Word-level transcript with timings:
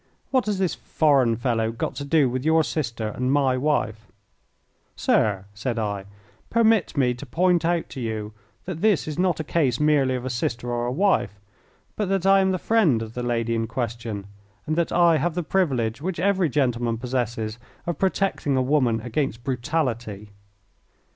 What 0.31 0.47
has 0.47 0.57
this 0.57 0.73
foreign 0.73 1.35
fellow 1.35 1.69
got 1.71 1.93
to 1.97 2.03
do 2.03 2.27
with 2.27 2.43
your 2.43 2.63
sister 2.63 3.09
and 3.09 3.31
my 3.31 3.55
wife?" 3.55 4.07
"Sir," 4.95 5.45
said 5.53 5.77
I, 5.77 6.05
"permit 6.49 6.97
me 6.97 7.13
to 7.13 7.23
point 7.23 7.63
out 7.63 7.87
to 7.89 7.99
you 7.99 8.33
that 8.65 8.81
this 8.81 9.07
is 9.07 9.19
not 9.19 9.39
a 9.39 9.43
case 9.43 9.79
merely 9.79 10.15
of 10.15 10.25
a 10.25 10.29
sister 10.31 10.71
or 10.71 10.87
a 10.87 10.91
wife, 10.91 11.39
but 11.95 12.09
that 12.09 12.25
I 12.25 12.39
am 12.39 12.49
the 12.49 12.57
friend 12.57 13.03
of 13.03 13.13
the 13.13 13.21
lady 13.21 13.53
in 13.53 13.67
question, 13.67 14.25
and 14.65 14.75
that 14.75 14.91
I 14.91 15.17
have 15.17 15.35
the 15.35 15.43
privilege 15.43 16.01
which 16.01 16.19
every 16.19 16.49
gentleman 16.49 16.97
possesses 16.97 17.59
of 17.85 17.99
protecting 17.99 18.57
a 18.57 18.61
woman 18.63 19.01
against 19.01 19.43
brutality. 19.43 20.29